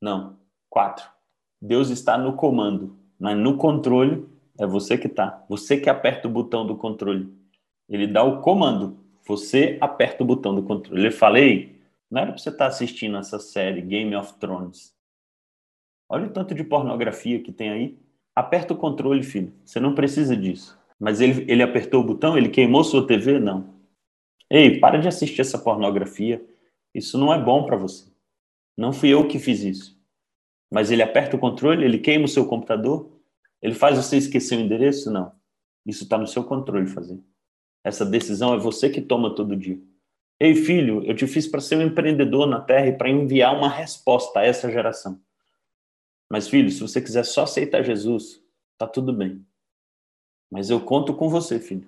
[0.00, 0.38] Não,
[0.68, 1.08] 4.
[1.60, 5.44] Deus está no comando, mas no controle é você que está.
[5.48, 7.32] Você que aperta o botão do controle.
[7.88, 9.04] Ele dá o comando.
[9.28, 11.04] Você aperta o botão do controle.
[11.04, 11.78] Eu falei,
[12.10, 14.96] Não era para você estar tá assistindo essa série Game of Thrones.
[16.08, 17.98] Olha o tanto de pornografia que tem aí.
[18.34, 19.52] Aperta o controle, filho.
[19.62, 20.78] Você não precisa disso.
[20.98, 23.38] Mas ele, ele apertou o botão, ele queimou sua TV?
[23.38, 23.74] Não.
[24.48, 26.42] Ei, para de assistir essa pornografia.
[26.94, 28.10] Isso não é bom para você.
[28.74, 30.00] Não fui eu que fiz isso.
[30.72, 33.10] Mas ele aperta o controle, ele queima o seu computador,
[33.60, 35.10] ele faz você esquecer o endereço?
[35.10, 35.32] Não.
[35.84, 37.20] Isso está no seu controle fazer.
[37.84, 39.80] Essa decisão é você que toma todo dia.
[40.40, 43.68] Ei, filho, eu te fiz para ser um empreendedor na Terra e para enviar uma
[43.68, 45.20] resposta a essa geração.
[46.30, 48.42] Mas, filho, se você quiser só aceitar Jesus,
[48.76, 49.44] tá tudo bem.
[50.50, 51.86] Mas eu conto com você, filho.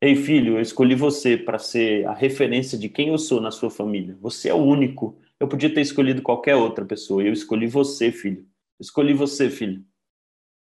[0.00, 3.70] Ei, filho, eu escolhi você para ser a referência de quem eu sou na sua
[3.70, 4.16] família.
[4.20, 5.18] Você é o único.
[5.40, 7.22] Eu podia ter escolhido qualquer outra pessoa.
[7.22, 8.46] Eu escolhi você, filho.
[8.78, 9.84] Escolhi você, filho,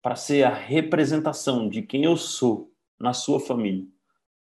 [0.02, 2.71] para ser a representação de quem eu sou
[3.02, 3.84] na sua família.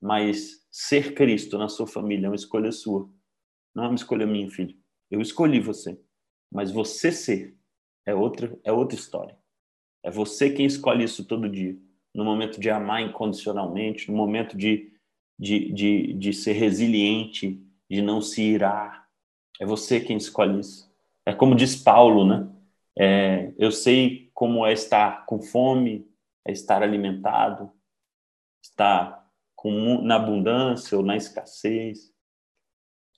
[0.00, 3.10] Mas ser Cristo na sua família é uma escolha sua.
[3.74, 4.76] Não é uma escolha minha, filho.
[5.10, 6.00] Eu escolhi você.
[6.52, 7.58] Mas você ser
[8.06, 9.36] é outra, é outra história.
[10.04, 11.76] É você quem escolhe isso todo dia.
[12.14, 14.92] No momento de amar incondicionalmente, no momento de,
[15.36, 19.08] de, de, de ser resiliente, de não se irar.
[19.60, 20.88] É você quem escolhe isso.
[21.26, 22.48] É como diz Paulo, né?
[22.96, 26.06] É, eu sei como é estar com fome,
[26.46, 27.72] é estar alimentado,
[28.64, 32.12] estar com, na abundância ou na escassez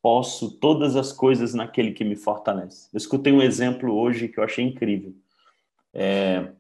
[0.03, 2.89] posso todas as coisas naquele que me fortalece.
[2.93, 5.15] Eu escutei um exemplo hoje que eu achei incrível.
[5.93, 6.53] É,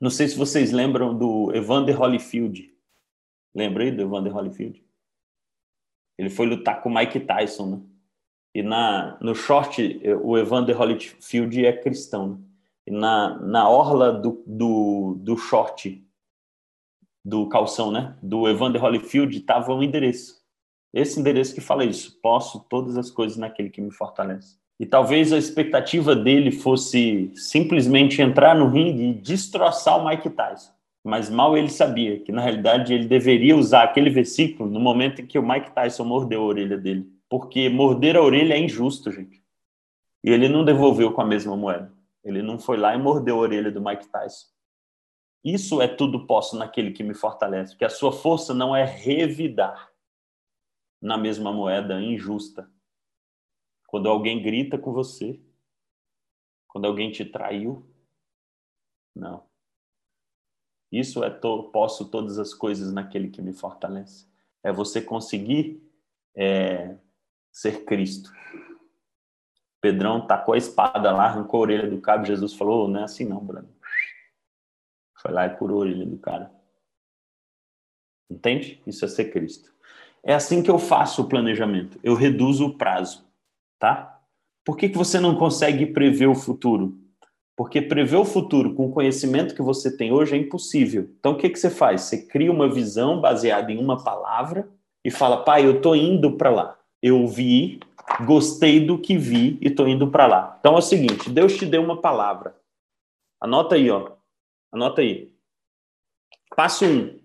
[0.00, 2.72] não sei se vocês lembram do Evander Holyfield.
[3.54, 4.84] Lembrei do Evander Holyfield?
[6.18, 7.80] Ele foi lutar com o Mike Tyson, né?
[8.54, 12.28] E na, no short, o Evander Holyfield é cristão.
[12.28, 12.38] Né?
[12.86, 16.05] E na, na orla do, do, do short,
[17.26, 18.14] do calção, né?
[18.22, 20.36] Do Evander Holyfield, estava um endereço.
[20.94, 24.56] Esse endereço que fala isso, posso todas as coisas naquele que me fortalece.
[24.78, 30.70] E talvez a expectativa dele fosse simplesmente entrar no ringue e destroçar o Mike Tyson.
[31.02, 35.26] Mas mal ele sabia que, na realidade, ele deveria usar aquele versículo no momento em
[35.26, 37.10] que o Mike Tyson mordeu a orelha dele.
[37.28, 39.42] Porque morder a orelha é injusto, gente.
[40.22, 41.92] E ele não devolveu com a mesma moeda.
[42.22, 44.46] Ele não foi lá e mordeu a orelha do Mike Tyson.
[45.46, 49.92] Isso é tudo posso naquele que me fortalece, porque a sua força não é revidar,
[51.00, 52.68] na mesma moeda injusta.
[53.86, 55.40] Quando alguém grita com você,
[56.66, 57.88] quando alguém te traiu,
[59.14, 59.46] não.
[60.90, 64.26] Isso é to, posso todas as coisas naquele que me fortalece.
[64.64, 65.80] É você conseguir
[66.34, 66.96] é,
[67.52, 68.32] ser Cristo.
[69.80, 72.24] Pedrão tacou a espada lá, arrancou a orelha do cabo.
[72.24, 73.75] Jesus falou: não é assim não, Bruno.
[75.20, 76.50] Foi lá e curou a orelha do cara.
[78.30, 78.82] Entende?
[78.86, 79.72] Isso é ser Cristo.
[80.22, 81.98] É assim que eu faço o planejamento.
[82.02, 83.24] Eu reduzo o prazo,
[83.78, 84.20] tá?
[84.64, 86.98] Por que, que você não consegue prever o futuro?
[87.56, 91.08] Porque prever o futuro com o conhecimento que você tem hoje é impossível.
[91.18, 92.02] Então, o que, que você faz?
[92.02, 94.68] Você cria uma visão baseada em uma palavra
[95.04, 96.78] e fala, pai, eu estou indo para lá.
[97.00, 97.78] Eu vi,
[98.26, 100.56] gostei do que vi e estou indo para lá.
[100.58, 102.56] Então, é o seguinte, Deus te deu uma palavra.
[103.40, 104.15] Anota aí, ó.
[104.76, 105.34] Anota aí.
[106.54, 106.88] Passo 1.
[106.88, 107.20] Um.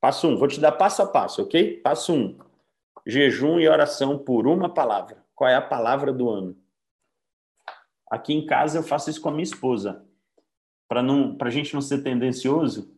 [0.00, 1.80] Passo um, vou te dar passo a passo, ok?
[1.80, 2.38] Passo um,
[3.04, 5.26] jejum e oração por uma palavra.
[5.34, 6.56] Qual é a palavra do ano?
[8.08, 10.06] Aqui em casa eu faço isso com a minha esposa.
[10.88, 12.96] Para não, a gente não ser tendencioso,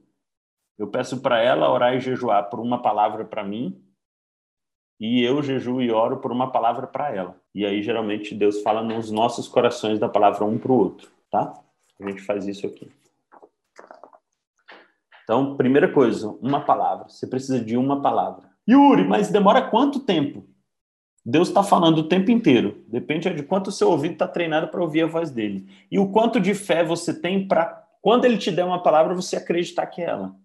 [0.79, 3.83] eu peço para ela orar e jejuar por uma palavra para mim
[5.01, 7.41] e eu jejuo e oro por uma palavra para ela.
[7.55, 11.55] E aí geralmente Deus fala nos nossos corações da palavra um para o outro, tá?
[11.99, 12.93] A gente faz isso aqui.
[15.33, 17.09] Então, primeira coisa, uma palavra.
[17.09, 18.51] Você precisa de uma palavra.
[18.69, 20.47] Yuri, mas demora quanto tempo?
[21.25, 22.85] Deus está falando o tempo inteiro.
[22.87, 25.67] Depende de quanto o seu ouvido está treinado para ouvir a voz dele.
[25.91, 29.37] E o quanto de fé você tem para, quando ele te der uma palavra, você
[29.37, 30.37] acreditar que é ela.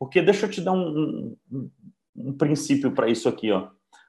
[0.00, 1.70] Porque deixa eu te dar um, um,
[2.16, 3.52] um princípio para isso aqui.
[3.52, 3.68] Ó.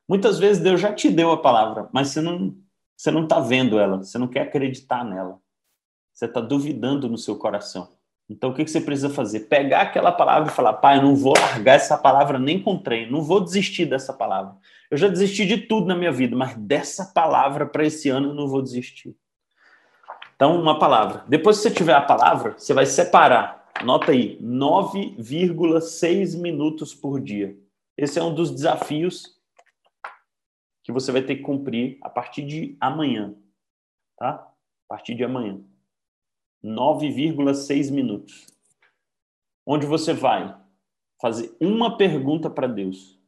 [0.09, 2.57] Muitas vezes Deus já te deu a palavra, mas você não
[2.97, 5.39] você não está vendo ela, você não quer acreditar nela.
[6.11, 7.94] Você está duvidando no seu coração.
[8.29, 9.41] Então, o que você precisa fazer?
[9.41, 13.21] Pegar aquela palavra e falar: pai, não vou largar essa palavra nem com treino, não
[13.21, 14.55] vou desistir dessa palavra.
[14.89, 18.33] Eu já desisti de tudo na minha vida, mas dessa palavra para esse ano eu
[18.33, 19.15] não vou desistir.
[20.35, 21.23] Então, uma palavra.
[21.27, 27.55] Depois que você tiver a palavra, você vai separar, nota aí, 9,6 minutos por dia.
[27.97, 29.39] Esse é um dos desafios
[30.83, 33.33] que você vai ter que cumprir a partir de amanhã,
[34.17, 34.31] tá?
[34.33, 35.61] A partir de amanhã.
[36.65, 38.47] 9,6 minutos.
[39.65, 40.59] Onde você vai
[41.21, 43.19] fazer uma pergunta para Deus.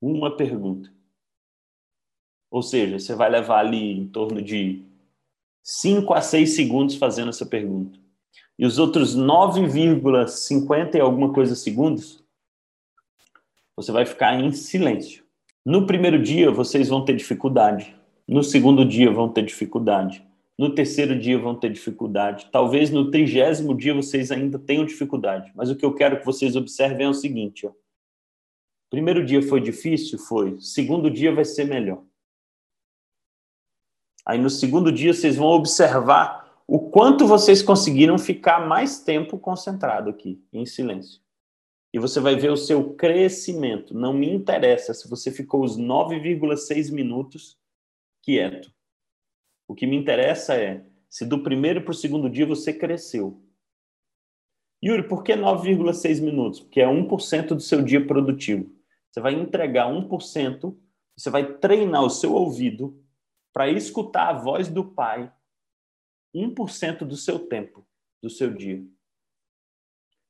[0.00, 0.92] Uma pergunta.
[2.50, 4.84] Ou seja, você vai levar ali em torno de
[5.62, 7.98] 5 a 6 segundos fazendo essa pergunta.
[8.58, 12.22] E os outros 9,50 e alguma coisa segundos,
[13.74, 15.24] você vai ficar em silêncio.
[15.64, 17.94] No primeiro dia, vocês vão ter dificuldade.
[18.26, 20.24] No segundo dia, vão ter dificuldade.
[20.58, 22.48] No terceiro dia, vão ter dificuldade.
[22.50, 25.52] Talvez no trigésimo dia, vocês ainda tenham dificuldade.
[25.54, 27.72] Mas o que eu quero que vocês observem é o seguinte: ó.
[28.90, 30.18] Primeiro dia foi difícil?
[30.18, 30.58] Foi.
[30.60, 32.02] Segundo dia vai ser melhor.
[34.24, 40.10] Aí no segundo dia vocês vão observar o quanto vocês conseguiram ficar mais tempo concentrado
[40.10, 41.20] aqui, em silêncio.
[41.92, 43.94] E você vai ver o seu crescimento.
[43.94, 47.56] Não me interessa se você ficou os 9,6 minutos
[48.22, 48.75] quieto.
[49.68, 53.42] O que me interessa é se do primeiro para o segundo dia você cresceu.
[54.84, 56.60] Yuri, por que 9,6 minutos?
[56.60, 58.70] Porque é 1% do seu dia produtivo.
[59.10, 60.76] Você vai entregar 1%,
[61.16, 63.02] você vai treinar o seu ouvido
[63.52, 65.32] para escutar a voz do Pai
[66.36, 67.86] 1% do seu tempo,
[68.22, 68.84] do seu dia.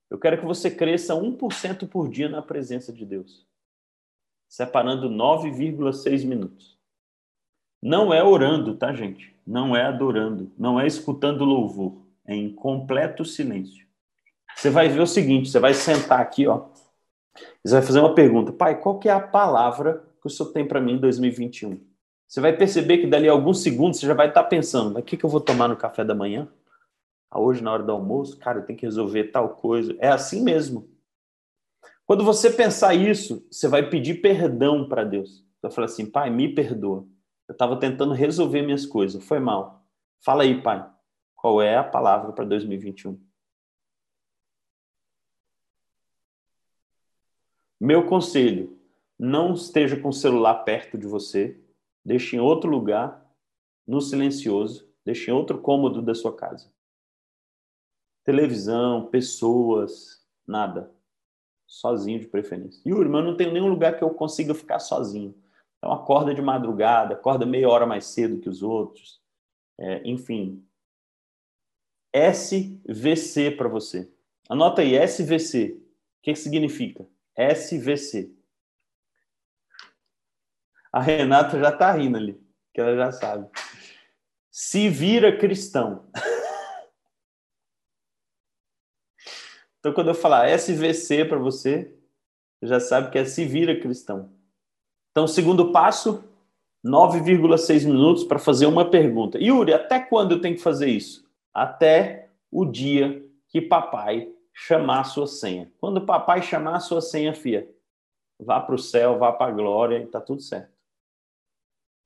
[0.09, 3.47] Eu quero que você cresça 1% por dia na presença de Deus,
[4.49, 6.76] separando 9,6 minutos.
[7.87, 9.33] Não é orando, tá, gente?
[9.47, 13.87] Não é adorando, não é escutando louvor, é em completo silêncio.
[14.57, 16.67] Você vai ver o seguinte, você vai sentar aqui, ó.
[17.65, 20.67] Você vai fazer uma pergunta, pai, qual que é a palavra que o senhor tem
[20.67, 21.81] para mim em 2021?
[22.27, 25.07] Você vai perceber que dali a alguns segundos você já vai estar pensando, mas o
[25.07, 26.49] que, que eu vou tomar no café da manhã?
[27.31, 29.95] Ah, hoje, na hora do almoço, cara, eu tenho que resolver tal coisa.
[30.01, 30.91] É assim mesmo.
[32.05, 35.37] Quando você pensar isso, você vai pedir perdão para Deus.
[35.37, 37.07] Você vai falar assim, pai, me perdoa.
[37.49, 39.85] Eu estava tentando resolver minhas coisas, foi mal.
[40.21, 40.89] Fala aí, pai,
[41.35, 43.21] qual é a palavra para 2021?
[47.81, 48.77] Meu conselho:
[49.19, 51.61] não esteja com o celular perto de você,
[52.05, 53.25] deixe em outro lugar,
[53.87, 56.73] no silencioso, deixe em outro cômodo da sua casa.
[58.25, 60.93] Televisão, pessoas, nada.
[61.67, 62.81] Sozinho de preferência.
[62.87, 65.35] Yuri, mas eu não tenho nenhum lugar que eu consiga ficar sozinho.
[65.79, 69.21] Então acorda de madrugada, acorda meia hora mais cedo que os outros.
[69.79, 70.67] É, enfim.
[72.13, 74.11] SVC para você.
[74.49, 75.73] Anota aí, SVC.
[75.73, 75.83] O
[76.23, 77.07] que, significa?
[77.37, 78.33] SVC.
[80.93, 82.41] A Renata já está rindo ali,
[82.73, 83.51] que ela já sabe.
[84.51, 86.11] Se vira cristão.
[89.79, 91.95] então, quando eu falar SVC para você,
[92.63, 94.35] já sabe que é se vira cristão.
[95.17, 96.23] Então, segundo passo,
[96.85, 99.39] 9,6 minutos para fazer uma pergunta.
[99.43, 101.27] Yuri, até quando eu tenho que fazer isso?
[101.55, 105.73] Até o dia que papai chamar a sua senha.
[105.81, 107.67] Quando papai chamar a sua senha, fia,
[108.39, 110.77] vá para o céu, vá para a glória e está tudo certo.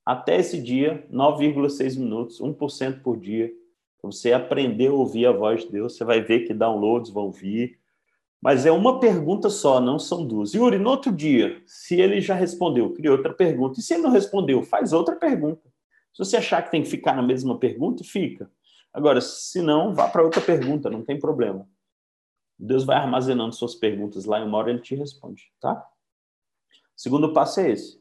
[0.06, 3.52] Até esse dia, 9,6 minutos, 1% por dia,
[4.00, 7.76] você aprender a ouvir a voz de Deus, você vai ver que downloads vão vir.
[8.42, 10.54] Mas é uma pergunta só, não são duas.
[10.54, 13.78] Yuri, no outro dia, se ele já respondeu, cria outra pergunta.
[13.78, 15.68] E se ele não respondeu, faz outra pergunta.
[16.14, 18.50] Se você achar que tem que ficar na mesma pergunta, fica.
[18.92, 21.68] Agora, se não, vá para outra pergunta, não tem problema.
[22.58, 25.74] Deus vai armazenando suas perguntas lá e uma hora ele te responde, tá?
[25.74, 28.00] O segundo passo é esse.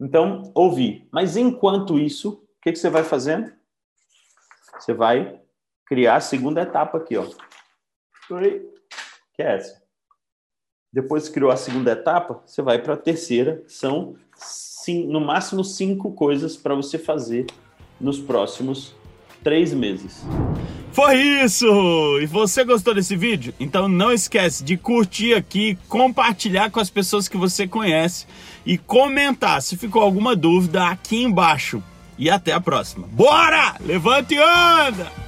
[0.00, 1.08] Então, ouvir.
[1.10, 3.52] Mas enquanto isso, o que, que você vai fazendo?
[4.78, 5.42] Você vai
[5.84, 7.26] criar a segunda etapa aqui, ó.
[9.34, 9.77] Que é essa.
[10.92, 13.62] Depois criou a segunda etapa, você vai para a terceira.
[13.68, 17.46] São sim, no máximo cinco coisas para você fazer
[18.00, 18.94] nos próximos
[19.44, 20.24] três meses.
[20.92, 21.66] Foi isso!
[22.20, 23.52] E você gostou desse vídeo?
[23.60, 28.26] Então não esquece de curtir aqui, compartilhar com as pessoas que você conhece
[28.64, 31.82] e comentar se ficou alguma dúvida aqui embaixo.
[32.18, 33.06] E até a próxima.
[33.06, 33.76] Bora!
[33.80, 35.27] Levante e anda!